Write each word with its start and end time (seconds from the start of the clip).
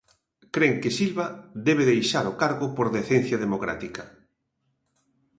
Cren 0.55 0.73
que 0.81 0.95
Silva 0.99 1.25
debe 1.67 1.83
deixar 1.91 2.25
o 2.31 2.37
cargo 2.41 2.67
por 2.77 2.87
decencia 2.97 3.37
democrática. 3.45 4.03